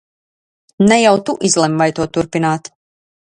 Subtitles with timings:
[0.87, 2.73] Ne jau tu izlem, vai to turpināt!